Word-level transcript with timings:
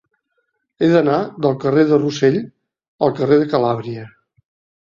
He 0.79 0.87
d'anar 0.93 1.17
del 1.45 1.53
carrer 1.65 1.83
de 1.91 1.99
Rossell 2.05 2.39
al 3.09 3.15
carrer 3.21 3.41
de 3.43 3.49
Calàbria. 3.55 4.09